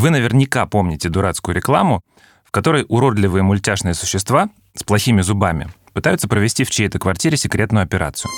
[0.00, 2.00] Вы наверняка помните дурацкую рекламу,
[2.42, 8.30] в которой уродливые мультяшные существа с плохими зубами пытаются провести в чьей-то квартире секретную операцию.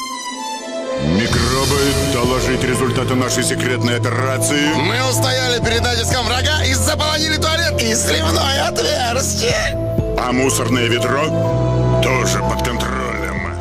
[1.04, 1.78] Микробы,
[2.12, 4.74] доложить результаты нашей секретной операции.
[4.74, 10.18] Мы устояли перед натиском врага и заполонили туалет и сливное отверстие.
[10.18, 13.01] А мусорное ведро тоже под контролем.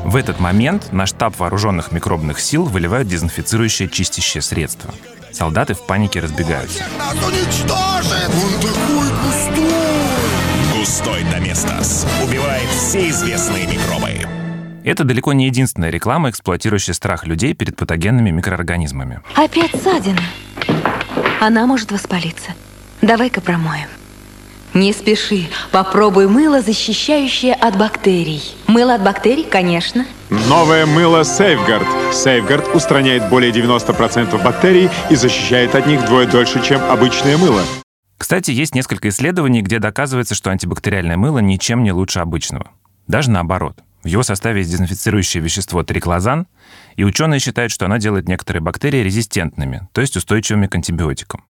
[0.03, 4.93] В этот момент на штаб вооруженных микробных сил выливают дезинфицирующее чистящее средство.
[5.31, 6.83] Солдаты в панике разбегаются.
[10.75, 14.27] Густой Доместос убивает все известные микробы.
[14.83, 19.21] Это далеко не единственная реклама, эксплуатирующая страх людей перед патогенными микроорганизмами.
[19.35, 20.21] Опять ссадина.
[21.39, 22.51] Она может воспалиться.
[23.01, 23.87] Давай-ка промоем.
[24.73, 25.49] Не спеши.
[25.71, 28.41] Попробуй мыло, защищающее от бактерий.
[28.67, 30.05] Мыло от бактерий, конечно.
[30.29, 31.85] Новое мыло Safeguard.
[32.11, 37.61] Safeguard устраняет более 90% бактерий и защищает от них вдвое дольше, чем обычное мыло.
[38.17, 42.71] Кстати, есть несколько исследований, где доказывается, что антибактериальное мыло ничем не лучше обычного.
[43.07, 43.79] Даже наоборот.
[44.03, 46.47] В его составе есть дезинфицирующее вещество триклозан,
[46.95, 51.43] и ученые считают, что оно делает некоторые бактерии резистентными, то есть устойчивыми к антибиотикам.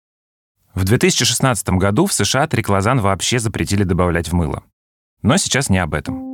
[0.75, 4.63] В 2016 году в США триклозан вообще запретили добавлять в мыло.
[5.21, 6.29] Но сейчас не об этом.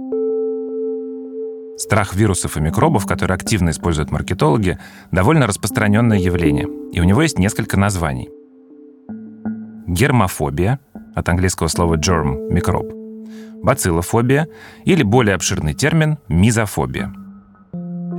[1.78, 4.78] Страх вирусов и микробов, который активно используют маркетологи,
[5.11, 8.30] довольно распространенное явление, и у него есть несколько названий.
[9.88, 10.80] Гермофобия,
[11.16, 12.91] от английского слова germ– микроб,
[13.63, 14.47] бациллофобия
[14.83, 17.13] или более обширный термин– мизофобия.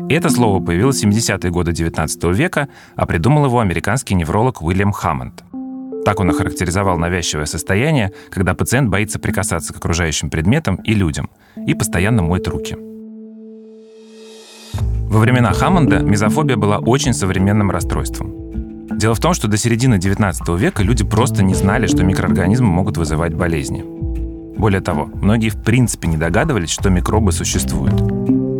[0.09, 5.43] Это слово появилось в 70-е годы XIX века, а придумал его американский невролог Уильям Хаммонд.
[6.07, 11.31] Так он охарактеризовал навязчивое состояние, когда пациент боится прикасаться к окружающим предметам и людям
[11.67, 12.77] и постоянно моет руки.
[15.09, 18.33] Во времена Хаммонда мизофобия была очень современным расстройством.
[18.97, 22.99] Дело в том, что до середины XIX века люди просто не знали, что микроорганизмы могут
[22.99, 23.85] вызывать болезни.
[24.57, 28.01] Более того, многие в принципе не догадывались, что микробы существуют.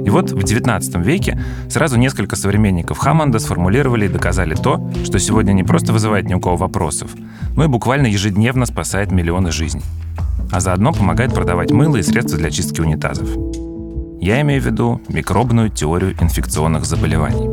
[0.07, 1.37] И вот в XIX веке
[1.69, 6.39] сразу несколько современников Хаммонда сформулировали и доказали то, что сегодня не просто вызывает ни у
[6.39, 7.11] кого вопросов,
[7.57, 9.83] но и буквально ежедневно спасает миллионы жизней.
[10.53, 13.29] А заодно помогает продавать мыло и средства для чистки унитазов.
[14.21, 17.49] Я имею в виду микробную теорию инфекционных заболеваний.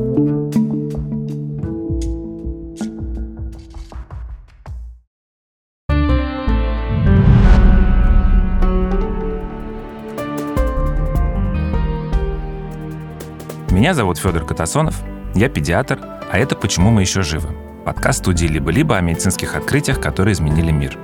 [13.71, 15.01] Меня зовут Федор Катасонов,
[15.35, 15.99] я педиатр,
[16.31, 20.97] а это «Почему мы еще живы?» Подкаст студии «Либо-либо» о медицинских открытиях, которые изменили мир.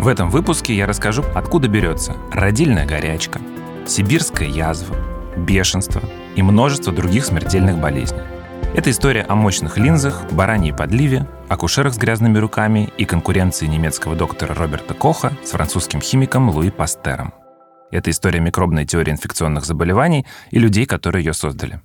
[0.00, 3.40] В этом выпуске я расскажу, откуда берется родильная горячка,
[3.86, 4.96] сибирская язва,
[5.36, 6.02] бешенство
[6.34, 8.22] и множество других смертельных болезней.
[8.74, 14.54] Это история о мощных линзах, бараньей подливе, акушерах с грязными руками и конкуренции немецкого доктора
[14.54, 17.32] Роберта Коха с французским химиком Луи Пастером.
[17.92, 21.80] Это история микробной теории инфекционных заболеваний и людей, которые ее создали.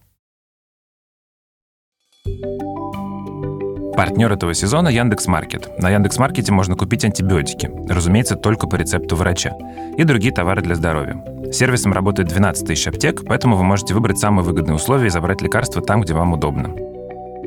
[3.98, 5.82] Партнер этого сезона Яндекс Маркет.
[5.82, 9.54] На Яндекс Маркете можно купить антибиотики, разумеется, только по рецепту врача,
[9.98, 11.20] и другие товары для здоровья.
[11.52, 15.82] Сервисом работает 12 тысяч аптек, поэтому вы можете выбрать самые выгодные условия и забрать лекарства
[15.82, 16.76] там, где вам удобно.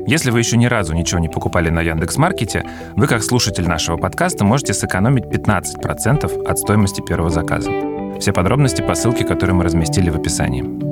[0.05, 2.65] Если вы еще ни разу ничего не покупали на Яндекс Маркете,
[2.97, 7.71] вы, как слушатель нашего подкаста, можете сэкономить 15% от стоимости первого заказа.
[8.19, 10.90] Все подробности по ссылке, которую мы разместили в описании.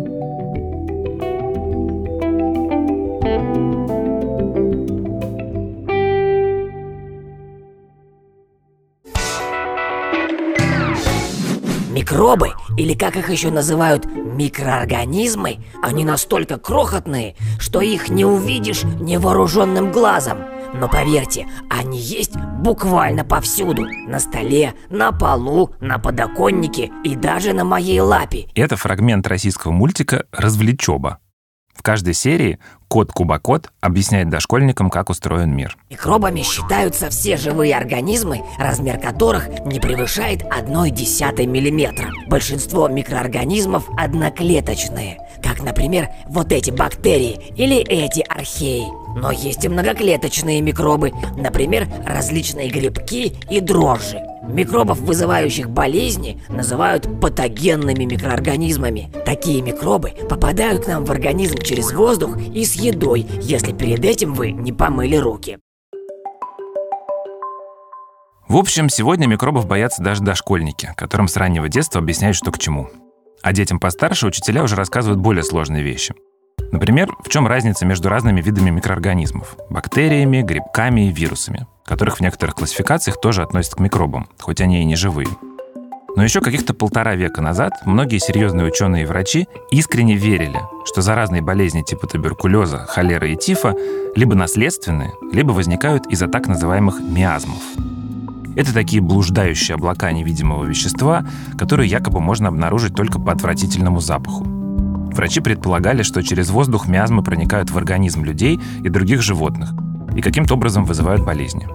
[12.19, 19.93] Микробы, или как их еще называют, микроорганизмы, они настолько крохотные, что их не увидишь невооруженным
[19.93, 20.39] глазом.
[20.73, 23.85] Но поверьте, они есть буквально повсюду.
[24.05, 28.47] На столе, на полу, на подоконнике и даже на моей лапе.
[28.53, 31.19] Это фрагмент российского мультика «Развлечоба».
[31.79, 32.59] В каждой серии
[32.89, 35.77] кот Кубакот объясняет дошкольникам, как устроен мир.
[35.89, 42.11] Микробами считаются все живые организмы, размер которых не превышает 1,1 миллиметра.
[42.27, 48.83] Большинство микроорганизмов одноклеточные, как, например, вот эти бактерии или эти археи.
[49.15, 54.19] Но есть и многоклеточные микробы, например, различные грибки и дрожжи.
[54.49, 59.11] Микробов, вызывающих болезни, называют патогенными микроорганизмами.
[59.23, 64.33] Такие микробы попадают к нам в организм через воздух и с едой, если перед этим
[64.33, 65.59] вы не помыли руки.
[68.47, 72.89] В общем, сегодня микробов боятся даже дошкольники, которым с раннего детства объясняют, что к чему.
[73.43, 76.15] А детям постарше учителя уже рассказывают более сложные вещи.
[76.71, 82.53] Например, в чем разница между разными видами микроорганизмов– бактериями, грибками и вирусами– которых в некоторых
[82.55, 85.27] классификациях тоже относят к микробам, хоть они и не живые.
[86.15, 91.41] Но еще каких-то полтора века назад многие серьезные ученые и врачи искренне верили, что заразные
[91.41, 93.75] болезни типа туберкулеза, холеры и тифа
[94.15, 97.63] либо наследственные, либо возникают из-за так называемых миазмов.
[98.55, 101.25] Это такие блуждающие облака невидимого вещества,
[101.57, 104.43] которые якобы можно обнаружить только по отвратительному запаху.
[104.43, 109.73] Врачи предполагали, что через воздух миазмы проникают в организм людей и других животных
[110.19, 111.65] и каким-то образом вызывают болезни.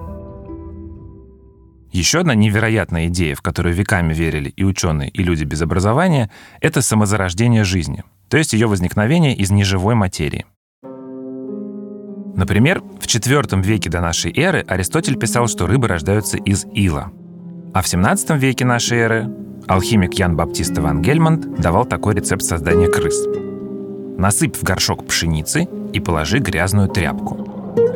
[1.91, 6.29] Еще одна невероятная идея, в которую веками верили и ученые, и люди без образования,
[6.61, 10.45] это самозарождение жизни, то есть ее возникновение из неживой материи.
[12.35, 17.11] Например, в IV веке до нашей эры Аристотель писал, что рыбы рождаются из ила.
[17.73, 19.29] А в XVII веке нашей эры
[19.67, 23.25] алхимик Ян Баптист Ван Гельмонт давал такой рецепт создания крыс.
[24.19, 27.54] Насыпь в горшок пшеницы и положи грязную тряпку.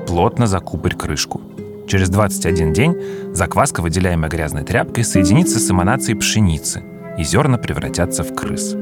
[0.09, 1.39] Плотно закупорь крышку.
[1.87, 2.95] Через 21 день
[3.31, 6.81] закваска, выделяемая грязной тряпкой, соединится с эманацией пшеницы,
[7.19, 8.75] и зерна превратятся в крыс.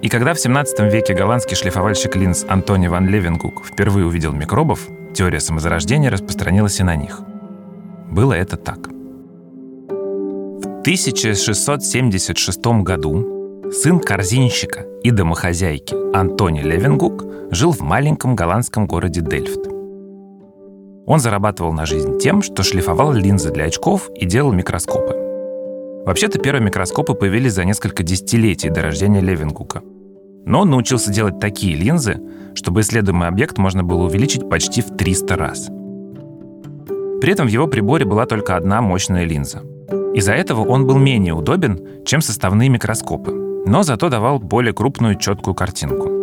[0.00, 5.38] И когда в 17 веке голландский шлифовальщик линз Антони ван Левенгук впервые увидел микробов, теория
[5.38, 7.20] самозарождения распространилась и на них.
[8.10, 8.88] Было это так.
[8.88, 19.75] В 1676 году сын корзинщика и домохозяйки Антони Левенгук жил в маленьком голландском городе Дельфт.
[21.06, 25.14] Он зарабатывал на жизнь тем, что шлифовал линзы для очков и делал микроскопы.
[26.04, 29.82] Вообще-то первые микроскопы появились за несколько десятилетий до рождения Левенгука.
[30.44, 32.20] Но он научился делать такие линзы,
[32.54, 35.66] чтобы исследуемый объект можно было увеличить почти в 300 раз.
[37.20, 39.62] При этом в его приборе была только одна мощная линза.
[40.14, 43.32] Из-за этого он был менее удобен, чем составные микроскопы,
[43.66, 46.15] но зато давал более крупную четкую картинку.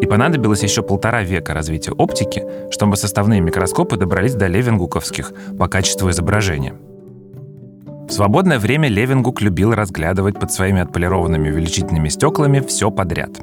[0.00, 6.10] И понадобилось еще полтора века развития оптики, чтобы составные микроскопы добрались до левингуковских по качеству
[6.10, 6.74] изображения.
[8.08, 13.40] В свободное время Левингук любил разглядывать под своими отполированными увеличительными стеклами все подряд.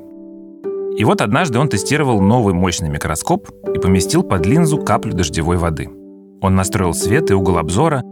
[0.98, 5.89] И вот однажды он тестировал новый мощный микроскоп и поместил под линзу каплю дождевой воды.
[6.42, 8.04] Он настроил свет и угол обзора,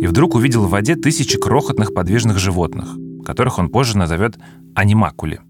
[0.00, 2.88] и вдруг увидел в воде тысячи крохотных подвижных животных,
[3.24, 4.38] которых он позже назовет
[4.74, 5.40] анимакули.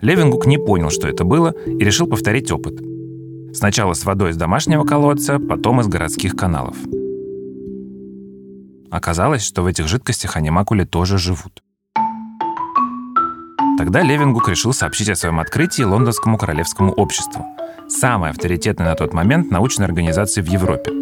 [0.00, 2.80] Левингук не понял, что это было, и решил повторить опыт.
[3.54, 6.76] Сначала с водой из домашнего колодца, потом из городских каналов.
[8.90, 11.62] Оказалось, что в этих жидкостях анимакули тоже живут.
[13.78, 17.44] Тогда Левингук решил сообщить о своем открытии Лондонскому королевскому обществу,
[17.88, 20.92] самой авторитетной на тот момент научной организации в Европе.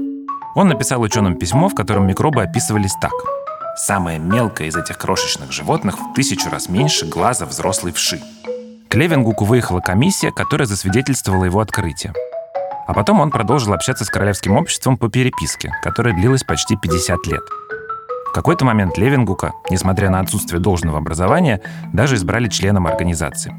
[0.54, 3.12] Он написал ученым письмо, в котором микробы описывались так–
[3.74, 8.20] Самое мелкое из этих крошечных животных в тысячу раз меньше глаза взрослой вши.
[8.90, 12.12] К Левингуку выехала комиссия, которая засвидетельствовала его открытие.
[12.86, 17.42] А потом он продолжил общаться с Королевским обществом по переписке, которая длилась почти 50 лет.
[18.28, 21.62] В какой-то момент Левингука, несмотря на отсутствие должного образования,
[21.94, 23.54] даже избрали членом организации.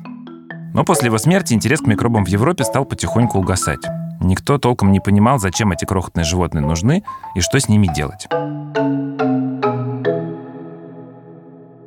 [0.75, 3.81] Но после его смерти интерес к микробам в Европе стал потихоньку угасать.
[4.21, 8.27] Никто толком не понимал, зачем эти крохотные животные нужны и что с ними делать.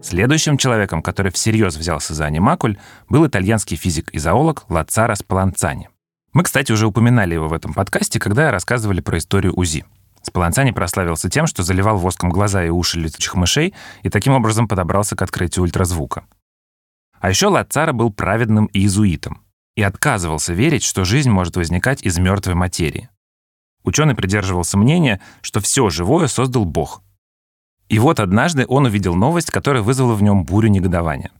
[0.08, 5.88] Следующим человеком, который всерьез взялся за анимакуль, был итальянский физик и зоолог Лацаро Спаланцани.
[6.32, 9.84] Мы, кстати, уже упоминали его в этом подкасте, когда рассказывали про историю УЗИ.
[10.22, 15.16] Спаланцани прославился тем, что заливал воском глаза и уши летучих мышей и таким образом подобрался
[15.16, 16.24] к открытию ультразвука.
[17.18, 19.42] А еще Лацаро был праведным иезуитом
[19.74, 23.08] и отказывался верить, что жизнь может возникать из мертвой материи.
[23.82, 27.02] Ученый придерживался мнения, что все живое создал Бог,
[27.88, 31.30] и вот однажды он увидел новость, которая вызвала в нем бурю негодования.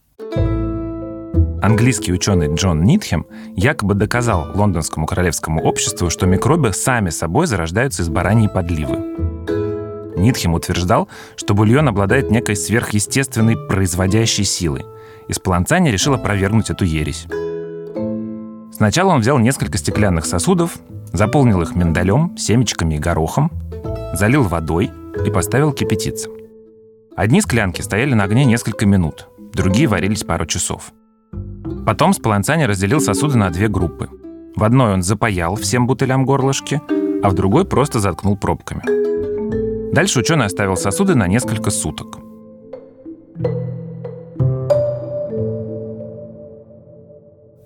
[1.63, 3.27] Английский ученый Джон Нитхем
[3.57, 8.99] якобы доказал лондонскому королевскому обществу, что микробы сами собой зарождаются из бараньей подливы.
[10.17, 14.87] Нитхем утверждал, что бульон обладает некой сверхъестественной производящей силой,
[15.27, 17.27] и Спаланцани решил опровергнуть эту ересь.
[18.73, 20.77] Сначала он взял несколько стеклянных сосудов,
[21.13, 23.51] заполнил их миндалем, семечками и горохом,
[24.15, 24.91] залил водой
[25.27, 26.31] и поставил кипятиться.
[27.17, 30.93] Одни склянки стояли на огне несколько минут, другие варились пару часов.
[31.85, 34.09] Потом Спаланцани разделил сосуды на две группы.
[34.55, 36.81] В одной он запаял всем бутылям горлышки,
[37.23, 38.83] а в другой просто заткнул пробками.
[39.93, 42.19] Дальше ученый оставил сосуды на несколько суток.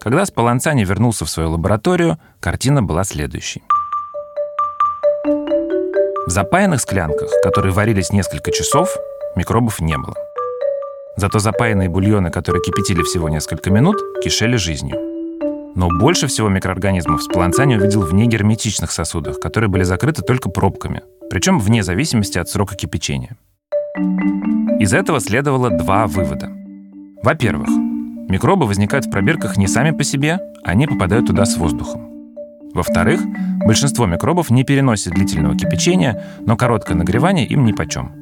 [0.01, 3.63] Когда Спаланцани вернулся в свою лабораторию, картина была следующей.
[6.27, 8.95] В запаянных склянках, которые варились несколько часов,
[9.37, 10.15] микробов не было.
[11.17, 14.99] Зато запаянные бульоны, которые кипятили всего несколько минут, кишели жизнью.
[15.75, 21.59] Но больше всего микроорганизмов Спаланцани увидел в негерметичных сосудах, которые были закрыты только пробками, причем
[21.59, 23.37] вне зависимости от срока кипячения.
[24.79, 26.51] Из этого следовало два вывода.
[27.23, 32.20] Во-первых, микробы возникают в пробирках не сами по себе, они попадают туда с воздухом.
[32.75, 33.21] Во-вторых,
[33.65, 38.13] большинство микробов не переносит длительного кипячения, но короткое нагревание им нипочем.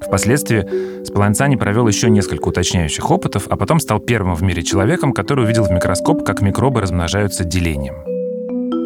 [0.00, 5.44] Впоследствии Спаланцани провел еще несколько уточняющих опытов, а потом стал первым в мире человеком, который
[5.44, 7.94] увидел в микроскоп, как микробы размножаются делением.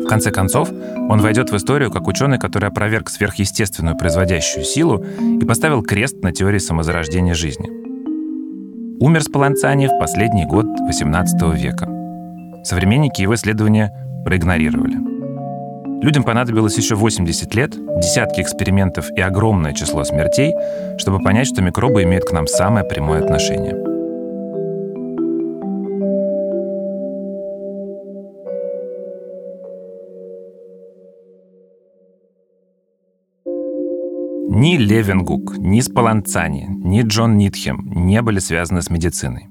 [0.05, 5.05] В конце концов, он войдет в историю как ученый, который опроверг сверхъестественную производящую силу
[5.41, 7.69] и поставил крест на теории самозарождения жизни.
[9.01, 11.89] Умер Спаланцани в последний год XVIII века.
[12.65, 13.93] Современники его исследования
[14.25, 14.97] проигнорировали.
[16.03, 20.55] Людям понадобилось еще 80 лет, десятки экспериментов и огромное число смертей,
[20.97, 23.75] чтобы понять, что микробы имеют к нам самое прямое отношение.
[34.51, 39.49] Ни Левенгук, ни Спаланцани, ни Джон Нитхем не были связаны с медициной.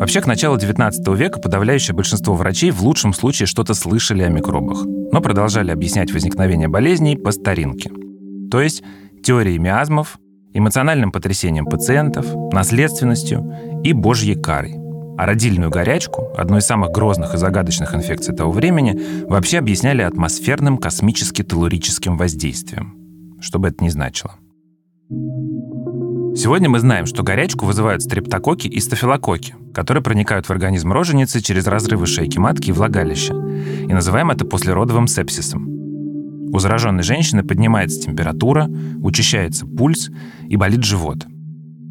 [0.00, 4.84] Вообще, к началу 19 века подавляющее большинство врачей в лучшем случае что-то слышали о микробах–
[5.12, 7.90] но продолжали объяснять возникновение болезней по старинке.
[8.50, 8.82] То есть
[9.22, 10.18] теорией миазмов,
[10.52, 14.76] эмоциональным потрясением пациентов, наследственностью и божьей карой.
[15.18, 20.78] А родильную горячку, одну из самых грозных и загадочных инфекций того времени, вообще объясняли атмосферным
[20.78, 22.96] космически-телурическим воздействием.
[23.40, 24.36] Что бы это ни значило.
[26.36, 31.66] Сегодня мы знаем, что горячку вызывают стрептококи и стафилококи, которые проникают в организм роженицы через
[31.66, 33.34] разрывы шейки матки и влагалища.
[33.34, 35.66] И называем это послеродовым сепсисом.
[36.52, 38.68] У зараженной женщины поднимается температура,
[39.02, 40.10] учащается пульс
[40.48, 41.26] и болит живот.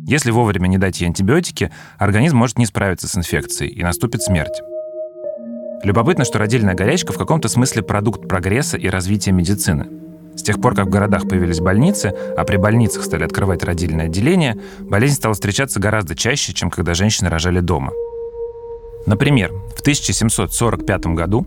[0.08, 4.62] Если вовремя не дать ей антибиотики, организм может не справиться с инфекцией и наступит смерть.
[5.84, 9.88] Любопытно, что родильная горячка в каком-то смысле продукт прогресса и развития медицины–
[10.40, 14.58] с тех пор, как в городах появились больницы, а при больницах стали открывать родильное отделение,
[14.80, 17.92] болезнь стала встречаться гораздо чаще, чем когда женщины рожали дома.
[19.06, 21.46] Например, в 1745 году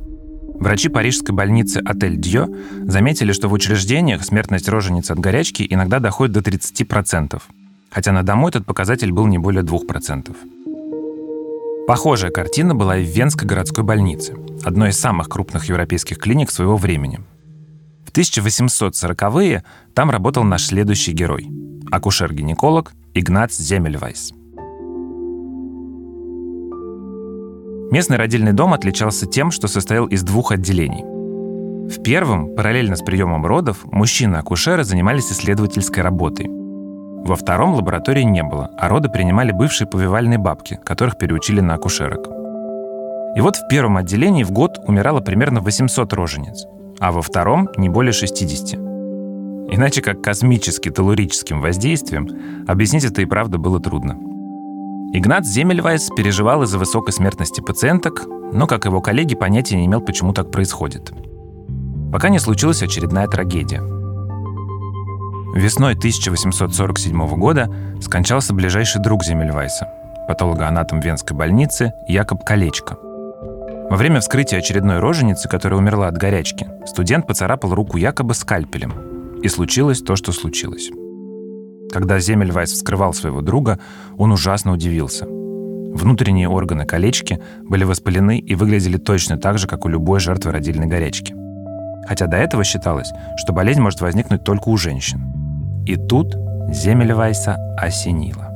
[0.61, 2.49] врачи парижской больницы «Отель Дьё»
[2.83, 7.41] заметили, что в учреждениях смертность рожениц от горячки иногда доходит до 30%,
[7.91, 10.37] хотя на дому этот показатель был не более 2%.
[11.87, 16.77] Похожая картина была и в Венской городской больнице, одной из самых крупных европейских клиник своего
[16.77, 17.21] времени–
[18.13, 19.65] 1840-е
[19.95, 21.49] там работал наш следующий герой–
[21.91, 24.33] акушер-гинеколог Игнац Земельвайс.
[27.91, 31.05] Местный родильный дом отличался тем, что состоял из двух отделений.
[31.91, 36.47] В первом, параллельно с приемом родов, мужчины-акушеры занимались исследовательской работой.
[36.49, 42.29] Во втором лаборатории не было, а роды принимали бывшие повивальные бабки, которых переучили на акушерок.
[43.37, 46.67] И вот в первом отделении в год умирало примерно 800 рожениц–
[47.03, 48.79] а во втором не более 60.
[49.75, 52.29] Иначе как космически-телурическим воздействием
[52.69, 54.17] объяснить это и правда было трудно.
[55.13, 60.33] Игнат Земельвайс переживал из-за высокой смертности пациенток, но, как его коллеги, понятия не имел, почему
[60.33, 61.13] так происходит.
[62.13, 63.83] Пока не случилась очередная трагедия.
[65.57, 67.69] Весной 1847 года
[68.01, 69.89] скончался ближайший друг Земельвайса,
[70.29, 72.97] патологоанатом Венской больницы Якоб Колечко–
[73.93, 78.95] во время вскрытия очередной роженицы, которая умерла от горячки, студент поцарапал руку якобы скальпелем.
[79.43, 80.91] И случилось то, что случилось.
[81.93, 83.79] Когда Земельвайс вскрывал своего друга,
[84.17, 85.27] он ужасно удивился.
[85.27, 90.87] Внутренние органы колечки были воспалены и выглядели точно так же, как у любой жертвы родильной
[90.87, 91.35] горячки.
[92.09, 95.21] Хотя до этого считалось, что болезнь может возникнуть только у женщин.
[95.85, 96.35] И тут
[96.71, 98.52] Земельвайса осенило.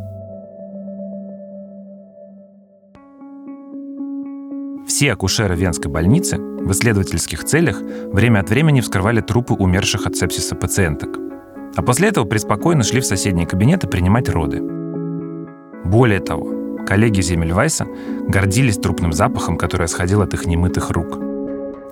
[4.97, 10.55] Все акушеры Венской больницы в исследовательских целях время от времени вскрывали трупы умерших от сепсиса
[10.55, 11.19] пациенток.
[11.75, 14.63] А после этого преспокойно шли в соседние кабинеты принимать роды.
[15.85, 17.87] Более того, коллеги Земельвайса
[18.27, 21.19] гордились трупным запахом, который исходил от их немытых рук.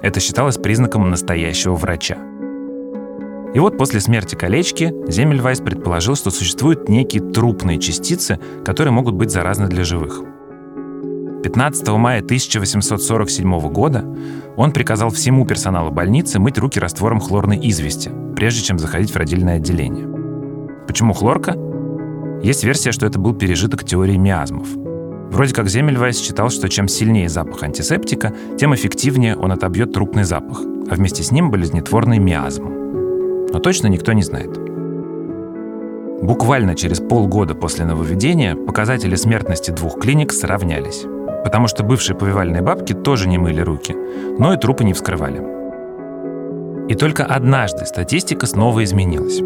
[0.01, 2.17] Это считалось признаком настоящего врача.
[3.53, 9.31] И вот после смерти колечки Земельвайс предположил, что существуют некие трупные частицы, которые могут быть
[9.31, 10.23] заразны для живых–
[11.45, 14.03] 15 мая 1847 года
[14.57, 19.57] он приказал всему персоналу больницы мыть руки раствором хлорной извести, прежде чем заходить в родильное
[19.57, 20.09] отделение.
[20.87, 21.55] Почему хлорка?
[22.43, 24.67] Есть версия, что это был пережиток теории миазмов.
[25.35, 30.63] Вроде как Земельвайс считал, что чем сильнее запах антисептика, тем эффективнее он отобьет трупный запах,
[30.63, 32.65] а вместе с ним болезнетворный миазм.
[33.53, 34.59] Но точно никто не знает.
[36.23, 41.05] Буквально через полгода после нововведения показатели смертности двух клиник сравнялись.
[41.45, 43.95] Потому что бывшие повивальные бабки тоже не мыли руки,
[44.39, 45.43] но и трупы не вскрывали.
[46.89, 49.41] И только однажды статистика снова изменилась,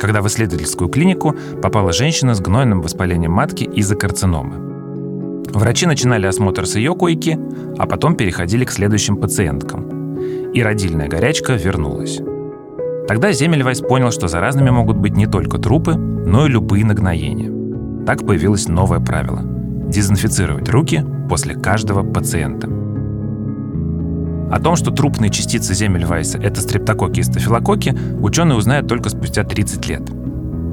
[0.00, 4.56] когда в исследовательскую клинику попала женщина с гнойным воспалением матки из-за карциномы.
[5.52, 7.38] Врачи начинали осмотр с ее койки,
[7.78, 10.52] а потом переходили к следующим пациенткам.
[10.52, 12.20] И родильная горячка вернулась.
[13.06, 18.04] Тогда Земельвайс понял, что заразными могут быть не только трупы, но и любые нагноения.
[18.04, 19.42] Так появилось новое правило–
[19.88, 22.68] дезинфицировать руки после каждого пациента.
[24.50, 29.88] О том, что трупные частицы Земельвайса– это стрептококки и стафилококки, ученые узнают только спустя 30
[29.88, 30.02] лет.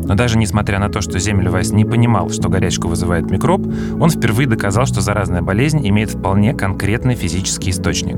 [0.05, 3.61] Но даже несмотря на то, что Земельвайс не понимал, что горячку вызывает микроб,
[3.99, 8.17] он впервые доказал, что заразная болезнь имеет вполне конкретный физический источник.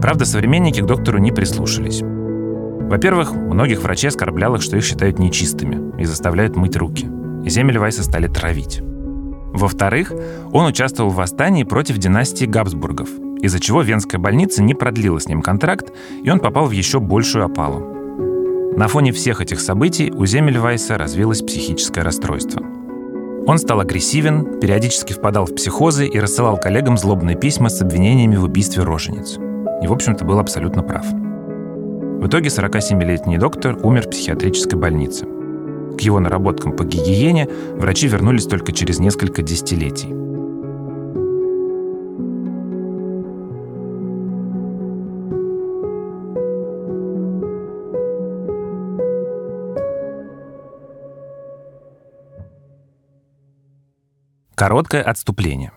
[0.00, 2.02] Правда, современники к доктору не прислушались.
[2.02, 7.10] Во-первых, многих врачей оскорблял их, что их считают нечистыми и заставляют мыть руки.
[7.44, 8.80] Земельвайса стали травить.
[9.56, 10.12] Во-вторых,
[10.52, 13.08] он участвовал в восстании против династии Габсбургов,
[13.40, 17.46] из-за чего Венская больница не продлила с ним контракт, и он попал в еще большую
[17.46, 18.74] опалу.
[18.76, 22.62] На фоне всех этих событий у Земельвайса развилось психическое расстройство.
[23.46, 28.44] Он стал агрессивен, периодически впадал в психозы и рассылал коллегам злобные письма с обвинениями в
[28.44, 29.38] убийстве рожениц.
[29.82, 31.06] И, в общем-то, был абсолютно прав.
[31.06, 35.26] В итоге 47-летний доктор умер в психиатрической больнице.
[35.96, 40.08] К его наработкам по гигиене врачи вернулись только через несколько десятилетий.
[54.54, 55.70] Короткое отступление.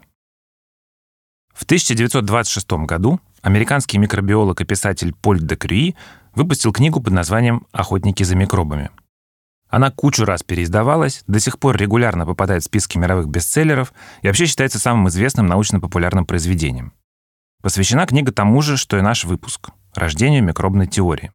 [1.54, 5.96] В 1926 году американский микробиолог и писатель Поль де Крюи
[6.34, 8.90] выпустил книгу под названием «Охотники за микробами».
[9.70, 14.48] Она кучу раз переиздавалась, до сих пор регулярно попадает в списки мировых бестселлеров и вообще
[14.48, 16.94] считается самым известным научно-популярным произведением.
[17.62, 21.32] Посвящена книга тому же, что и наш выпуск— рождению микробной теории.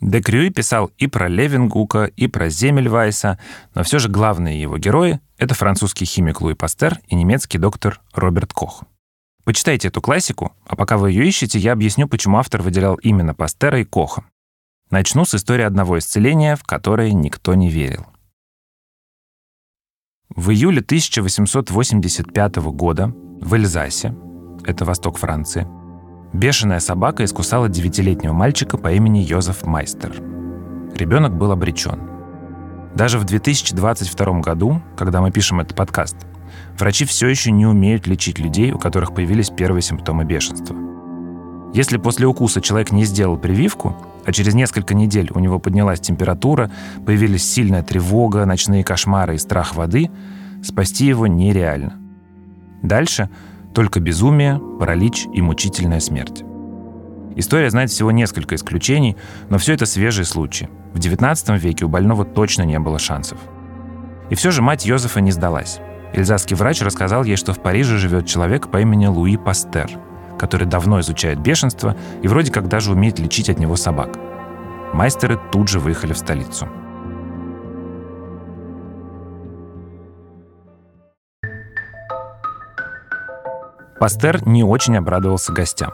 [0.00, 3.38] Де Крюи писал и про Левингука, и про Земельвайса,
[3.74, 8.54] но все же главные его герои— это французский химик Луи Пастер и немецкий доктор Роберт
[8.54, 8.84] Кох.
[9.44, 13.80] Почитайте эту классику, а пока вы ее ищете, я объясню, почему автор выделял именно Пастера
[13.80, 14.24] и Коха.
[14.90, 18.06] Начну с истории одного исцеления, в которое никто не верил.
[20.34, 24.16] В июле 1885 года в Эльзасе,
[24.64, 25.64] это восток Франции,
[26.32, 30.10] бешеная собака искусала девятилетнего мальчика по имени Йозеф Майстер.
[30.96, 32.00] Ребенок был обречен.
[32.96, 36.16] Даже в 2022 году, когда мы пишем этот подкаст,
[36.76, 40.76] врачи все еще не умеют лечить людей, у которых появились первые симптомы бешенства.
[41.74, 43.96] Если после укуса человек не сделал прививку,
[44.30, 46.70] а через несколько недель у него поднялась температура,
[47.04, 50.08] появились сильная тревога, ночные кошмары и страх воды,
[50.62, 51.98] спасти его нереально.
[52.80, 53.28] Дальше
[53.74, 56.44] только безумие, паралич и мучительная смерть.
[57.34, 59.16] История знает всего несколько исключений,
[59.48, 60.68] но все это свежие случаи.
[60.94, 63.38] В XIX веке у больного точно не было шансов.
[64.30, 65.80] И все же мать Йозефа не сдалась.
[66.12, 69.90] Эльзасский врач рассказал ей, что в Париже живет человек по имени Луи Пастер–
[70.40, 74.16] который давно изучает бешенство и вроде как даже умеет лечить от него собак.
[74.94, 76.66] Майстеры тут же выехали в столицу.
[84.00, 85.92] Пастер не очень обрадовался гостям.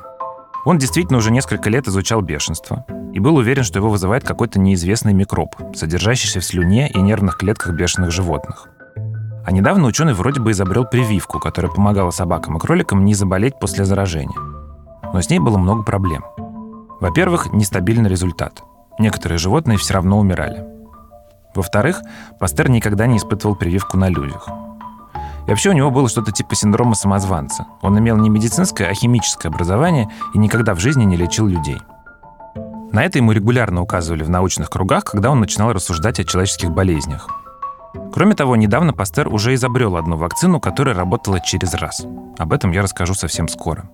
[0.65, 5.13] Он действительно уже несколько лет изучал бешенство и был уверен, что его вызывает какой-то неизвестный
[5.13, 8.69] микроб, содержащийся в слюне и нервных клетках бешеных животных.
[9.47, 13.85] А недавно ученый вроде бы изобрел прививку, которая помогала собакам и кроликам не заболеть после
[13.85, 14.37] заражения.
[15.13, 16.25] Но с ней было много проблем.
[17.01, 18.65] Во-первых, нестабильный результат.
[18.99, 20.65] Некоторые животные все равно умирали.
[21.55, 22.03] Во-вторых,
[22.41, 24.49] Пастер никогда не испытывал прививку на людях.
[25.47, 27.67] И вообще у него было что-то типа синдрома самозванца.
[27.83, 31.79] Он имел не медицинское, а химическое образование и никогда в жизни не лечил людей.
[32.91, 37.29] На это ему регулярно указывали в научных кругах, когда он начинал рассуждать о человеческих болезнях.
[38.13, 42.07] Кроме того, недавно Пастер уже изобрел одну вакцину, которая работала через раз.
[42.39, 43.91] Об этом я расскажу совсем скоро.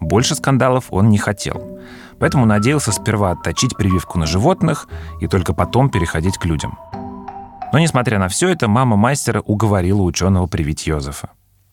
[0.00, 1.80] Больше скандалов он не хотел,
[2.20, 4.88] поэтому надеялся сперва отточить прививку на животных
[5.20, 6.78] и только потом переходить к людям.
[7.72, 11.30] Но несмотря на все это, мама мастера уговорила ученого привить Йозефа.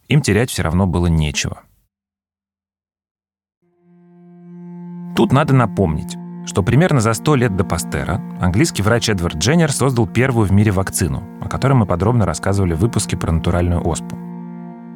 [0.08, 1.62] Им терять все равно было нечего.
[5.16, 10.08] Тут надо напомнить, что примерно за 100 лет до Пастера английский врач Эдвард Дженнер создал
[10.08, 14.18] первую в мире вакцину, о которой мы подробно рассказывали в выпуске про натуральную оспу.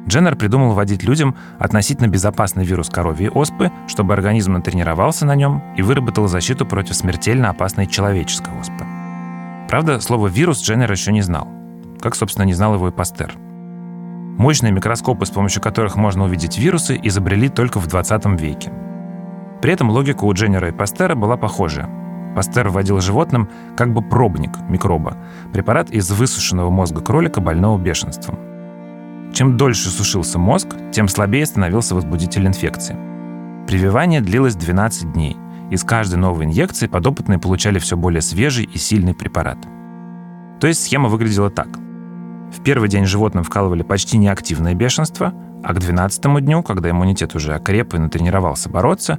[0.06, 5.82] Дженнер придумал вводить людям относительно безопасный вирус коровьей оспы, чтобы организм натренировался на нем и
[5.82, 8.86] выработал защиту против смертельно опасной человеческой оспы.
[9.68, 11.46] Правда, слово «вирус» Дженнер еще не знал,
[12.00, 13.34] как, собственно, не знал его и Пастер.
[14.38, 18.72] Мощные микроскопы, с помощью которых можно увидеть вирусы, изобрели только в 20 веке.
[19.60, 21.88] При этом логика у Дженнера и Пастера была похожая.
[22.34, 25.16] Пастер вводил животным как бы пробник микроба,
[25.52, 28.38] препарат из высушенного мозга кролика больного бешенством.
[29.32, 32.96] Чем дольше сушился мозг, тем слабее становился возбудитель инфекции.
[33.66, 35.36] Прививание длилось 12 дней.
[35.70, 39.58] Из каждой новой инъекции подопытные получали все более свежий и сильный препарат.
[40.60, 41.68] То есть схема выглядела так.
[42.50, 47.54] В первый день животным вкалывали почти неактивное бешенство, а к 12 дню, когда иммунитет уже
[47.54, 49.18] окреп и натренировался бороться,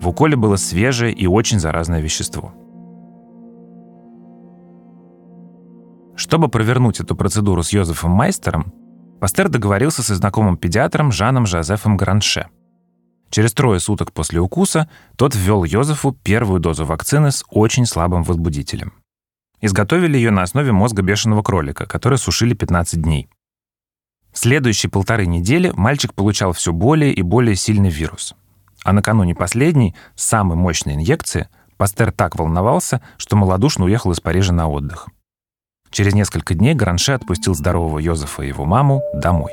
[0.00, 2.52] в уколе было свежее и очень заразное вещество.
[6.16, 8.72] Чтобы провернуть эту процедуру с Йозефом Майстером,
[9.20, 12.48] Пастер договорился со знакомым педиатром Жаном Жозефом Гранше.
[13.28, 18.94] Через трое суток после укуса тот ввел Йозефу первую дозу вакцины с очень слабым возбудителем.
[19.60, 23.28] Изготовили ее на основе мозга бешеного кролика, который сушили 15 дней.
[24.32, 28.34] Следующие полторы недели мальчик получал все более и более сильный вирус.
[28.84, 34.68] А накануне последней, самой мощной инъекции, Пастер так волновался, что малодушно уехал из Парижа на
[34.68, 35.08] отдых.
[35.90, 39.52] Через несколько дней Гранше отпустил здорового Йозефа и его маму домой.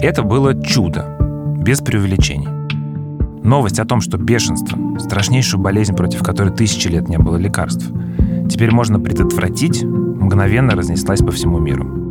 [0.00, 1.16] Это было чудо,
[1.58, 2.48] без преувеличений.
[3.42, 7.90] Новость о том, что бешенство, страшнейшую болезнь, против которой тысячи лет не было лекарств,
[8.48, 12.04] теперь можно предотвратить, мгновенно разнеслась по всему миру.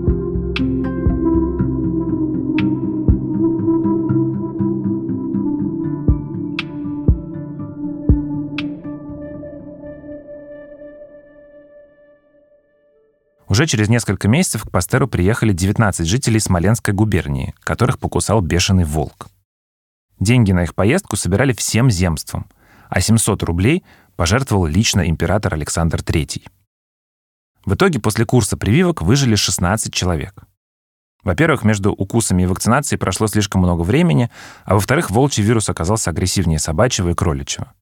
[13.53, 19.27] Уже через несколько месяцев к Пастеру приехали 19 жителей Смоленской губернии, которых покусал бешеный волк.
[20.19, 22.47] Деньги на их поездку собирали всем земством,
[22.89, 23.83] а 700 рублей
[24.15, 26.47] пожертвовал лично император Александр III.
[27.65, 30.43] В итоге после курса прививок выжили 16 человек.
[31.23, 34.29] Во-первых, между укусами и вакцинацией прошло слишком много времени,
[34.65, 37.73] а во-вторых, волчий вирус оказался агрессивнее собачьего и кроличьего.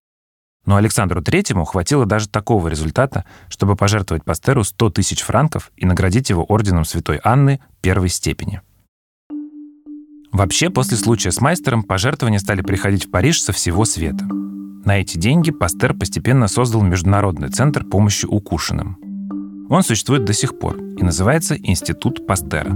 [0.65, 6.29] Но Александру Третьему хватило даже такого результата, чтобы пожертвовать Пастеру 100 тысяч франков и наградить
[6.29, 8.61] его орденом Святой Анны первой степени.
[10.31, 14.25] Вообще, после случая с Майстером пожертвования стали приходить в Париж со всего света.
[14.85, 18.97] На эти деньги Пастер постепенно создал Международный центр помощи укушенным.
[19.69, 22.75] Он существует до сих пор и называется Институт Пастера.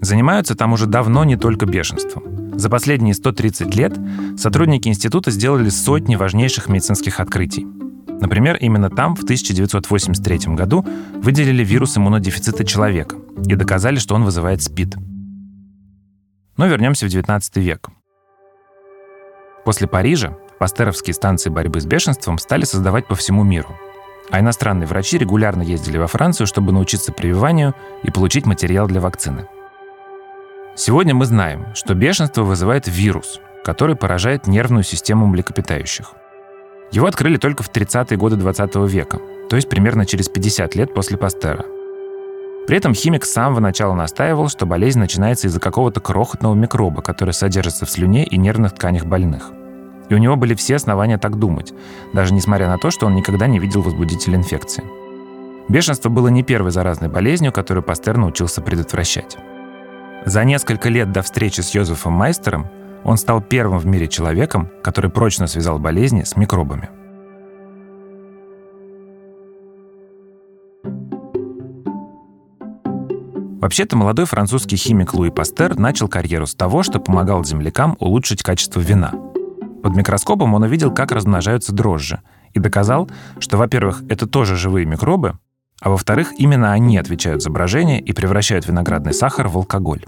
[0.00, 2.58] Занимаются там уже давно не только бешенством.
[2.58, 3.98] За последние 130 лет
[4.38, 7.66] сотрудники института сделали сотни важнейших медицинских открытий.
[8.20, 14.62] Например, именно там в 1983 году выделили вирус иммунодефицита человека и доказали, что он вызывает
[14.62, 14.96] СПИД.
[16.56, 17.88] Но вернемся в 19 век.
[19.64, 23.76] После Парижа пастеровские станции борьбы с бешенством стали создавать по всему миру.
[24.30, 29.48] А иностранные врачи регулярно ездили во Францию, чтобы научиться прививанию и получить материал для вакцины.
[30.74, 36.12] Сегодня мы знаем, что бешенство вызывает вирус, который поражает нервную систему млекопитающих.
[36.92, 41.16] Его открыли только в 30-е годы 20 века, то есть примерно через 50 лет после
[41.16, 41.64] Пастера.
[42.66, 47.32] При этом химик с самого начала настаивал, что болезнь начинается из-за какого-то крохотного микроба, который
[47.32, 49.52] содержится в слюне и нервных тканях больных.
[50.08, 51.72] И у него были все основания так думать,
[52.12, 54.84] даже несмотря на то, что он никогда не видел возбудителя инфекции.
[55.68, 59.36] Бешенство было не первой заразной болезнью, которую Пастер научился предотвращать.
[60.24, 62.66] За несколько лет до встречи с Йозефом Майстером
[63.04, 66.88] он стал первым в мире человеком, который прочно связал болезни с микробами.
[73.58, 78.80] Вообще-то молодой французский химик Луи Пастер начал карьеру с того, что помогал землякам улучшить качество
[78.80, 79.12] вина.
[79.82, 82.20] Под микроскопом он увидел, как размножаются дрожжи,
[82.52, 85.38] и доказал, что, во-первых, это тоже живые микробы,
[85.80, 90.04] а во-вторых, именно они отвечают за брожение и превращают виноградный сахар в алкоголь.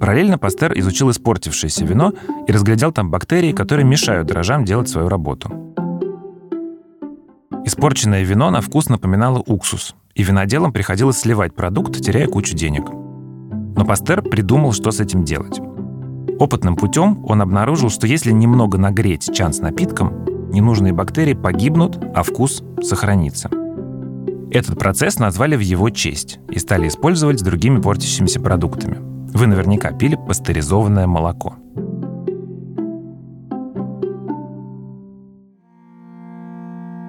[0.00, 2.14] Параллельно Пастер изучил испортившееся вино
[2.46, 5.74] и разглядел там бактерии, которые мешают дрожжам делать свою работу.
[7.66, 12.90] Испорченное вино на вкус напоминало уксус, и виноделам приходилось сливать продукт, теряя кучу денег.
[12.90, 15.58] Но Пастер придумал, что с этим делать.
[16.38, 22.22] Опытным путем он обнаружил, что если немного нагреть чан с напитком, ненужные бактерии погибнут, а
[22.22, 23.48] вкус сохранится.
[24.50, 28.98] Этот процесс назвали в его честь и стали использовать с другими портящимися продуктами–
[29.34, 31.54] вы наверняка пили пастеризованное молоко.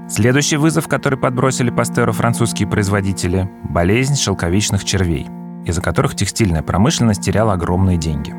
[0.10, 5.28] Следующий вызов, который подбросили Пастеру французские производители– болезнь шелковичных червей,
[5.66, 8.34] из-за которых текстильная промышленность теряла огромные деньги.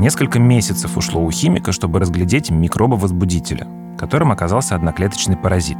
[0.00, 5.78] Несколько месяцев ушло у химика, чтобы разглядеть микробовозбудителя, которым оказался одноклеточный паразит.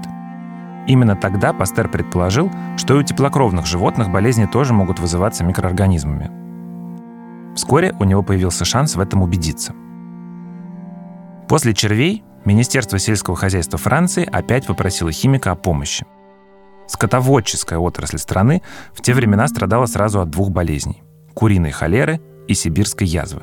[0.87, 6.31] Именно тогда Пастер предположил, что и у теплокровных животных болезни тоже могут вызываться микроорганизмами.
[7.57, 9.75] Вскоре у него появился шанс в этом убедиться.
[11.49, 16.07] После червей Министерство сельского хозяйства Франции опять попросило химика о помощи.
[16.87, 21.03] Скотоводческая отрасль страны в те времена страдала сразу от двух болезней–
[21.35, 23.42] куриной холеры и сибирской язвы.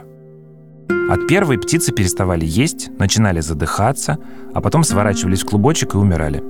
[1.09, 4.17] От первой птицы переставали есть, начинали задыхаться,
[4.53, 6.43] а потом сворачивались в клубочек и умирали.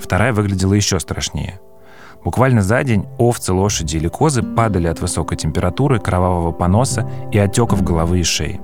[0.00, 1.60] Вторая выглядела еще страшнее.
[2.24, 7.82] Буквально за день овцы, лошади или козы падали от высокой температуры, кровавого поноса и отеков
[7.84, 8.60] головы и шеи.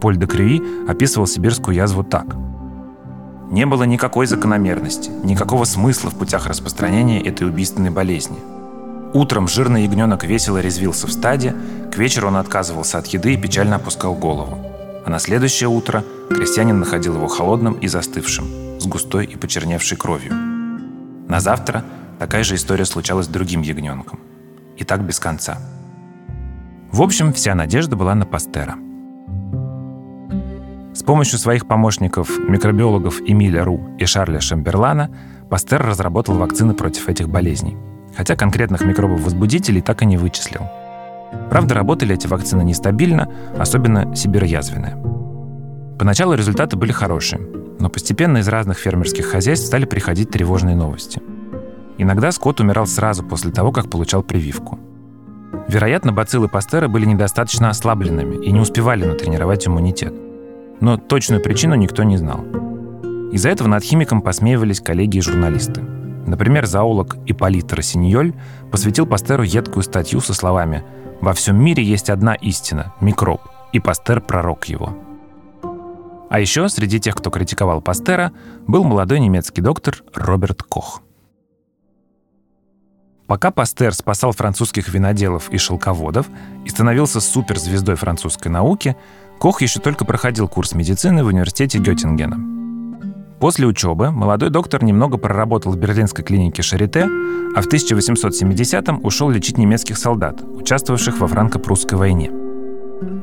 [0.00, 2.36] Поль де Крюи описывал сибирскую язву так.
[3.50, 8.38] Не было никакой закономерности, никакого смысла в путях распространения этой убийственной болезни.
[9.14, 11.56] Утром жирный ягненок весело резвился в стаде,
[11.92, 14.58] к вечеру он отказывался от еды и печально опускал голову.
[15.04, 18.44] А на следующее утро крестьянин находил его холодным и застывшим,
[18.78, 20.34] с густой и почерневшей кровью.
[21.26, 21.84] На завтра
[22.18, 24.20] такая же история случалась с другим ягненком.
[24.76, 25.58] И так без конца.
[26.92, 28.76] В общем, вся надежда была на Пастера–
[30.98, 35.08] с помощью своих помощников, микробиологов Эмиля Ру и Шарля Шамберлана,
[35.48, 37.76] Пастер разработал вакцины против этих болезней.
[38.16, 40.62] Хотя конкретных микробов-возбудителей так и не вычислил.
[41.50, 44.96] Правда, работали эти вакцины нестабильно, особенно сибироязвенная.
[46.00, 47.40] Поначалу результаты были хорошие,
[47.78, 51.22] но постепенно из разных фермерских хозяйств стали приходить тревожные новости.
[51.96, 54.80] Иногда скот умирал сразу после того, как получал прививку.
[55.68, 60.27] Вероятно, бациллы Пастера были недостаточно ослабленными и не успевали натренировать иммунитет
[60.80, 62.44] но точную причину никто не знал.
[63.32, 65.82] Из-за этого над химиком посмеивались коллеги и журналисты.
[66.26, 68.34] Например, зоолог Ипполит Рассиньоль
[68.70, 70.84] посвятил Пастеру едкую статью со словами
[71.20, 73.40] «Во всем мире есть одна истина– микроб,
[73.72, 74.96] и Пастер– пророк его».
[76.30, 78.32] А еще среди тех, кто критиковал Пастера,
[78.66, 81.02] был молодой немецкий доктор Роберт Кох.
[83.26, 86.26] Пока Пастер спасал французских виноделов и шелководов
[86.64, 88.96] и становился суперзвездой французской науки,
[89.38, 92.38] Кох еще только проходил курс медицины в университете Геттингена.
[93.38, 99.56] После учебы молодой доктор немного проработал в берлинской клинике Шарите, а в 1870-м ушел лечить
[99.56, 102.32] немецких солдат, участвовавших во франко-прусской войне.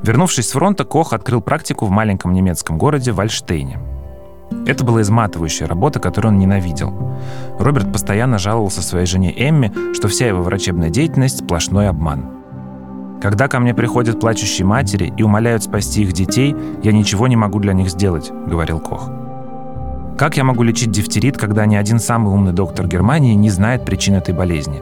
[0.03, 3.77] Вернувшись с фронта, Кох открыл практику в маленьком немецком городе Вальштейне.
[4.65, 6.93] Это была изматывающая работа, которую он ненавидел.
[7.59, 12.31] Роберт постоянно жаловался своей жене Эмми, что вся его врачебная деятельность– сплошной обман–
[13.25, 17.57] когда ко мне приходят плачущие матери и умоляют спасти их детей, я ничего не могу
[17.57, 19.09] для них сделать»,— говорил Кох.
[20.15, 24.13] Как я могу лечить дифтерит, когда ни один самый умный доктор Германии не знает причин
[24.13, 24.79] этой болезни?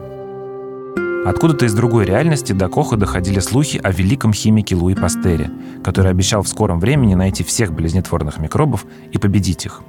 [1.26, 5.50] Откуда-то из другой реальности до Коха доходили слухи о великом химике Луи Пастере,
[5.82, 9.80] который обещал в скором времени найти всех болезнетворных микробов и победить их.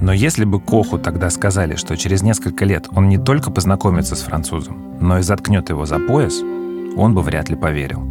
[0.00, 4.22] Но если бы Коху тогда сказали, что через несколько лет он не только познакомится с
[4.22, 6.40] французом, но и заткнет его за пояс,
[6.96, 8.02] он бы вряд ли поверил.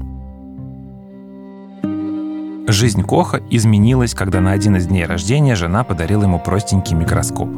[2.67, 7.49] Жизнь Коха изменилась, когда на один из дней рождения жена подарила ему простенький микроскоп.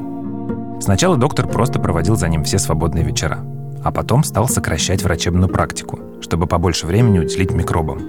[0.81, 3.39] Сначала доктор просто проводил за ним все свободные вечера,
[3.83, 8.01] а потом стал сокращать врачебную практику, чтобы побольше времени уделить микробам.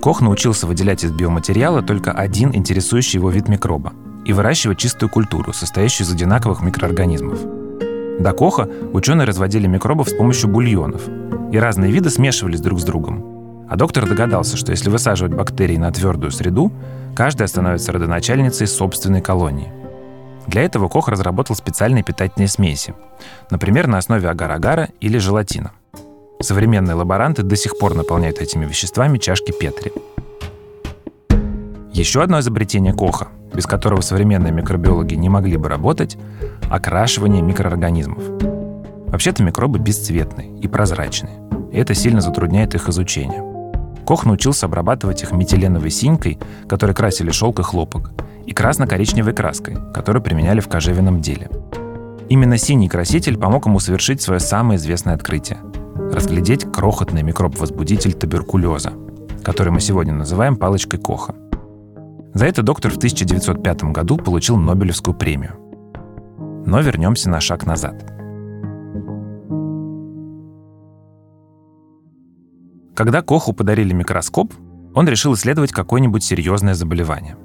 [0.00, 3.92] Кох научился выделять из биоматериала только один интересующий его вид микроба
[4.24, 7.40] и выращивать чистую культуру, состоящую из одинаковых микроорганизмов.
[8.20, 11.02] До Коха ученые разводили микробов с помощью бульонов,
[11.52, 13.66] и разные виды смешивались друг с другом.
[13.68, 16.72] А доктор догадался, что если высаживать бактерии на твердую среду,
[17.14, 19.72] каждая становится родоначальницей собственной колонии.
[20.46, 22.94] Для этого Кох разработал специальные питательные смеси,
[23.50, 25.72] например, на основе агар-агара или желатина.
[26.40, 29.92] Современные лаборанты до сих пор наполняют этими веществами чашки Петри.
[31.92, 36.16] Еще одно изобретение Коха, без которого современные микробиологи не могли бы работать–
[36.70, 38.65] окрашивание микроорганизмов.
[39.16, 41.32] Вообще-то микробы бесцветные и прозрачные,
[41.72, 43.42] и это сильно затрудняет их изучение.
[44.04, 48.12] Кох научился обрабатывать их метиленовой синькой, которой красили шелк и хлопок,
[48.44, 51.48] и красно-коричневой краской, которую применяли в кожевенном деле.
[52.28, 55.60] Именно синий краситель помог ему совершить свое самое известное открытие–
[56.12, 58.92] разглядеть крохотный микроб-возбудитель туберкулеза,
[59.42, 61.34] который мы сегодня называем палочкой Коха.
[62.34, 65.54] За это доктор в 1905 году получил Нобелевскую премию.
[66.66, 68.10] Но вернемся на шаг назад–
[72.96, 74.54] Когда Коху подарили микроскоп,
[74.94, 77.36] он решил исследовать какое-нибудь серьезное заболевание.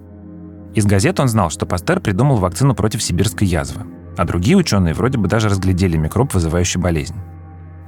[0.75, 3.85] Из газет он знал, что Пастер придумал вакцину против сибирской язвы,
[4.17, 7.17] а другие ученые вроде бы даже разглядели микроб, вызывающий болезнь.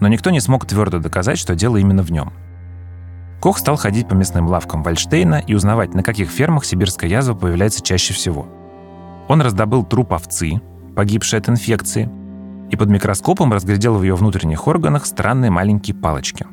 [0.02, 2.34] Но никто не смог твердо доказать, что дело именно в нем.
[3.39, 7.82] Кох стал ходить по мясным лавкам Вальштейна и узнавать, на каких фермах сибирская язва появляется
[7.82, 8.45] чаще всего.
[9.30, 10.62] Он раздобыл труп овцы,
[10.97, 12.10] погибшей от инфекции,
[12.71, 16.45] и под микроскопом разглядел в ее внутренних органах странные маленькие палочки.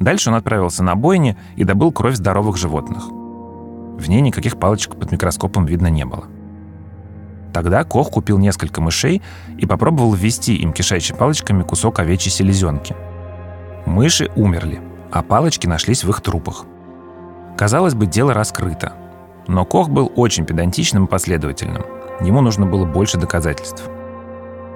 [0.00, 3.08] Дальше он отправился на бойни и добыл кровь здоровых животных.
[3.08, 6.26] В ней никаких палочек под микроскопом видно не было.
[7.52, 9.22] Тогда Кох купил несколько мышей
[9.56, 12.94] и попробовал ввести им кишащей палочками кусок овечьей селезенки.
[13.86, 14.80] Мыши умерли,
[15.10, 16.66] а палочки нашлись в их трупах.
[17.56, 18.92] Казалось бы, дело раскрыто.
[19.48, 21.82] Но Кох был очень педантичным и последовательным.
[22.20, 23.82] Ему нужно было больше доказательств.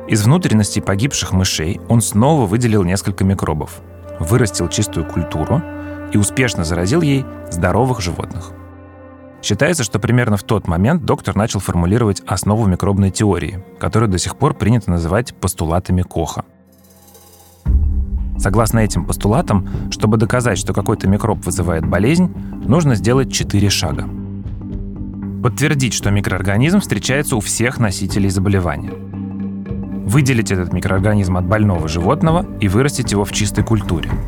[0.09, 3.81] Из внутренностей погибших мышей он снова выделил несколько микробов,
[4.23, 5.63] вырастил чистую культуру
[6.13, 8.53] и успешно заразил ей здоровых животных–
[9.43, 14.37] Считается, что примерно в тот момент доктор начал формулировать основу микробной теории, которую до сих
[14.37, 16.45] пор принято называть постулатами Коха.
[18.39, 22.33] Согласно этим постулатам, чтобы доказать, что какой-то микроб вызывает болезнь,
[22.65, 24.09] нужно сделать четыре шага.
[25.43, 29.12] Подтвердить, что микроорганизм встречается у всех носителей заболевания.
[30.13, 34.11] Выделить этот микроорганизм от больного животного и вырастить его в чистой культуре–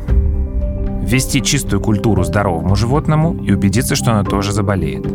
[1.05, 5.05] ввести чистую культуру здоровому животному и убедиться, что оно тоже заболеет.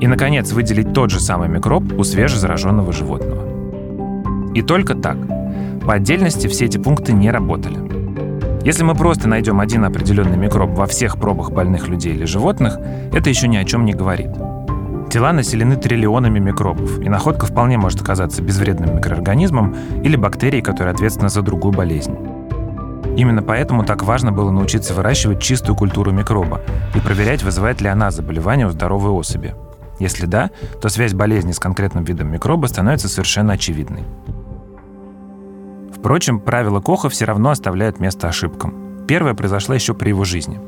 [0.00, 4.52] И, наконец, выделить тот же самый микроб у свежезараженного животного.
[4.54, 5.16] И только так.
[5.84, 7.78] По отдельности все эти пункты не работали.
[8.64, 12.78] Если мы просто найдем один определенный микроб во всех пробах больных людей или животных,
[13.12, 14.30] это еще ни о чем не говорит.
[15.10, 21.30] Тела населены триллионами микробов, и находка вполне может оказаться безвредным микроорганизмом или бактерией, которая ответственна
[21.30, 22.14] за другую болезнь.
[23.16, 26.60] Именно поэтому так важно было научиться выращивать чистую культуру микроба
[26.94, 29.54] и проверять, вызывает ли она заболевание у здоровой особи.
[29.98, 34.04] Если да, то связь болезни с конкретным видом микроба становится совершенно очевидной.
[35.96, 39.06] Впрочем, правила Коха все равно оставляют место ошибкам.
[39.08, 40.60] Первое произошло еще при его жизни.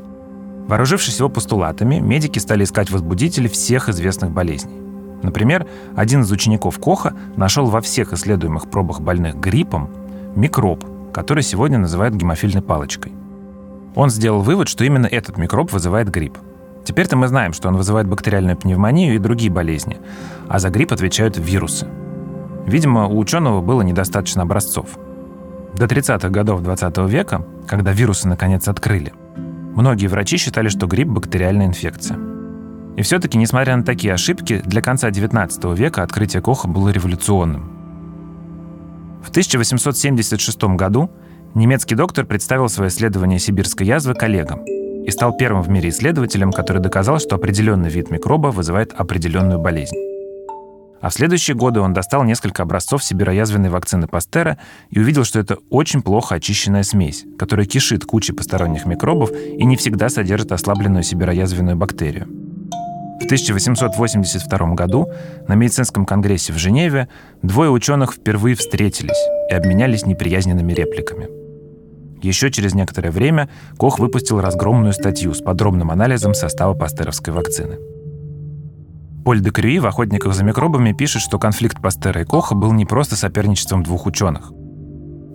[0.71, 4.79] Вооружившись его постулатами, медики стали искать возбудители всех известных болезней.
[5.21, 9.89] Например, один из учеников Коха нашел во всех исследуемых пробах больных гриппом
[10.33, 13.11] микроб, который сегодня называют гемофильной палочкой.
[13.95, 16.37] Он сделал вывод, что именно этот микроб вызывает грипп.
[16.85, 19.99] Теперь-то мы знаем, что он вызывает бактериальную пневмонию и другие болезни,
[20.47, 21.85] а за грипп отвечают вирусы.
[22.65, 24.97] Видимо, у ученого было недостаточно образцов.
[25.75, 29.11] До 30-х годов 20 века, когда вирусы наконец открыли,
[29.75, 32.17] многие врачи считали, что грипп– бактериальная инфекция.
[32.97, 37.71] И все-таки, несмотря на такие ошибки, для конца 19 века открытие Коха было революционным.
[39.23, 41.09] В 1876 году
[41.53, 46.81] немецкий доктор представил свое исследование сибирской язвы коллегам и стал первым в мире исследователем, который
[46.81, 50.10] доказал, что определенный вид микроба вызывает определенную болезнь.
[51.01, 54.57] А в следующие годы он достал несколько образцов сибироязвенной вакцины Пастера
[54.91, 59.75] и увидел, что это очень плохо очищенная смесь, которая кишит кучей посторонних микробов и не
[59.77, 62.27] всегда содержит ослабленную сибироязвенную бактерию.
[63.19, 65.07] В 1882 году
[65.47, 67.07] на медицинском конгрессе в Женеве
[67.41, 71.29] двое ученых впервые встретились и обменялись неприязненными репликами.
[72.21, 77.77] Еще через некоторое время Кох выпустил разгромную статью с подробным анализом состава пастеровской вакцины.
[79.23, 82.85] Поль де Крюи в «Охотниках за микробами» пишет, что конфликт Пастера и Коха был не
[82.85, 84.51] просто соперничеством двух ученых.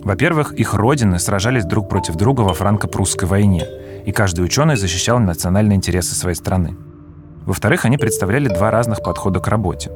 [0.02, 3.64] Во-первых, их родины сражались друг против друга во франко-прусской войне,
[4.04, 6.76] и каждый ученый защищал национальные интересы своей страны.
[7.44, 9.90] Во-вторых, они представляли два разных подхода к работе.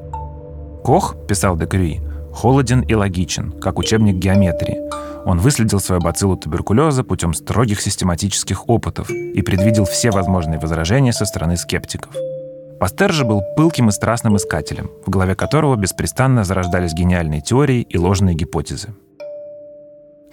[0.85, 2.00] Кох, писал Декрюи,
[2.33, 4.79] холоден и логичен, как учебник геометрии.
[5.24, 11.24] Он выследил свою бациллу туберкулеза путем строгих систематических опытов и предвидел все возможные возражения со
[11.24, 12.14] стороны скептиков.
[12.80, 17.98] Пастер же был пылким и страстным искателем, в голове которого беспрестанно зарождались гениальные теории и
[17.98, 18.94] ложные гипотезы.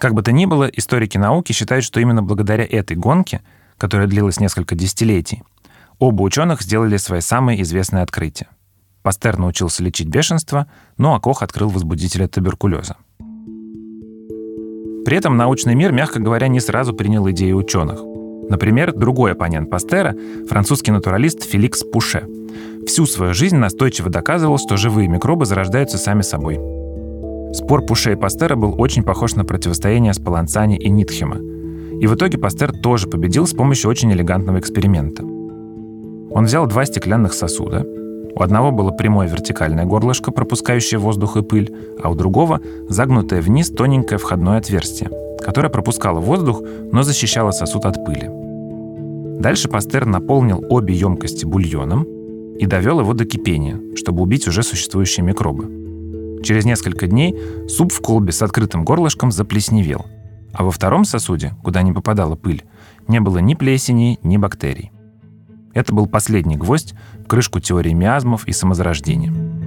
[0.00, 3.42] Как бы то ни было, историки науки считают, что именно благодаря этой гонке,
[3.76, 5.42] которая длилась несколько десятилетий,
[5.98, 8.46] Оба ученых сделали свои самые известные открытия.
[9.02, 12.96] Пастер научился лечить бешенство, ну а Кох открыл возбудителя туберкулеза.
[15.04, 18.00] При этом научный мир, мягко говоря, не сразу принял идеи ученых.
[18.48, 20.14] Например, другой оппонент Пастера,
[20.48, 22.26] французский натуралист Феликс Пуше,
[22.86, 26.58] всю свою жизнь настойчиво доказывал, что живые микробы зарождаются сами собой.
[27.54, 31.36] Спор Пуше и Пастера был очень похож на противостояние Спаланцани и Нитхема.
[32.00, 35.24] И в итоге Пастер тоже победил с помощью очень элегантного эксперимента–
[36.30, 37.86] он взял два стеклянных сосуда.
[38.34, 43.70] У одного было прямое вертикальное горлышко, пропускающее воздух и пыль, а у другого— загнутое вниз
[43.70, 45.10] тоненькое входное отверстие,
[45.40, 46.62] которое пропускало воздух,
[46.92, 48.30] но защищало сосуд от пыли.
[49.38, 52.02] Дальше Пастер наполнил обе емкости бульоном
[52.58, 56.40] и довел его до кипения, чтобы убить уже существующие микробы.
[56.42, 57.36] Через несколько дней
[57.68, 60.06] суп в колбе с открытым горлышком заплесневел,
[60.52, 62.64] а во втором сосуде, куда не попадала пыль,
[63.06, 64.90] не было ни плесени, ни бактерий.
[65.72, 69.57] Это был последний гвоздь в крышку теории миазмов и самозарождения.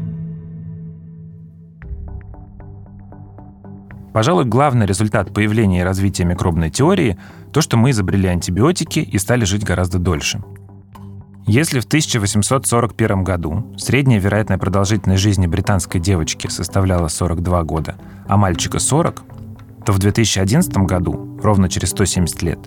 [4.13, 7.17] Пожалуй, главный результат появления и развития микробной теории–
[7.53, 10.41] то, что мы изобрели антибиотики и стали жить гораздо дольше.
[11.47, 17.95] Если в 1841 году средняя вероятная продолжительность жизни британской девочки составляла 42 года,
[18.27, 19.23] а мальчика 40,
[19.85, 22.59] то в 2011 году, ровно через 170 лет,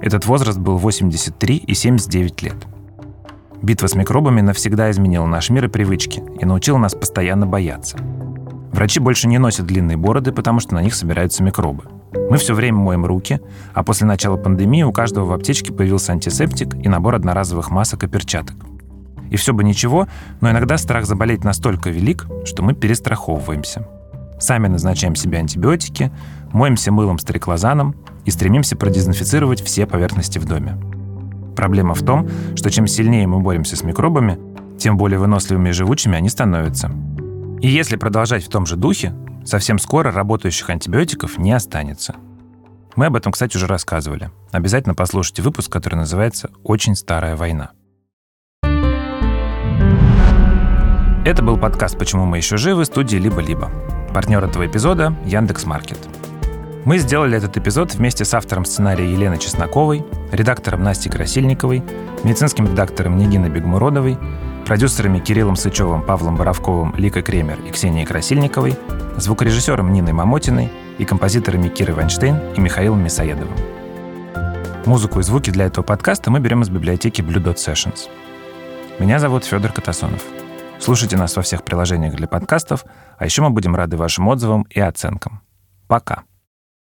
[0.00, 2.66] этот возраст был 83 и 79 лет.
[3.60, 7.98] Битва с микробами навсегда изменила наш мир и привычки и научила нас постоянно бояться.
[8.72, 11.84] Врачи больше не носят длинные бороды, потому что на них собираются микробы.
[12.30, 13.40] Мы все время моем руки,
[13.74, 18.08] а после начала пандемии у каждого в аптечке появился антисептик и набор одноразовых масок и
[18.08, 18.56] перчаток.
[19.30, 20.08] И все бы ничего,
[20.40, 23.86] но иногда страх заболеть настолько велик, что мы перестраховываемся.
[24.38, 26.10] Сами назначаем себе антибиотики,
[26.52, 27.94] моемся мылом с триклозаном
[28.24, 30.76] и стремимся продезинфицировать все поверхности в доме.
[31.54, 34.38] Проблема в том, что чем сильнее мы боремся с микробами,
[34.78, 36.90] тем более выносливыми и живучими они становятся.
[37.62, 42.16] И если продолжать в том же духе, совсем скоро работающих антибиотиков не останется.
[42.96, 44.32] Мы об этом, кстати, уже рассказывали.
[44.50, 47.70] Обязательно послушайте выпуск, который называется «Очень старая война».
[51.24, 53.70] Это был подкаст «Почему мы еще живы» студии «Либо-либо».
[54.12, 56.00] Партнер этого эпизода– Яндекс.Маркет.
[56.84, 61.84] Мы сделали этот эпизод вместе с автором сценария Еленой Чесноковой, редактором Настей Красильниковой,
[62.24, 64.18] медицинским редактором Нигиной Бегмуродовой,
[64.64, 68.76] продюсерами Кириллом Сычевым, Павлом Боровковым, Ликой Кремер и Ксенией Красильниковой,
[69.16, 73.56] звукорежиссером Ниной Мамотиной и композиторами Кирой Вайнштейн и Михаилом Мясоедовым.
[74.86, 78.08] Музыку и звуки для этого подкаста мы берем из библиотеки Blue Dot Sessions.
[78.98, 80.22] Меня зовут Федор Катасонов.
[80.80, 82.84] Слушайте нас во всех приложениях для подкастов,
[83.16, 85.40] а еще мы будем рады вашим отзывам и оценкам.
[85.86, 86.24] Пока!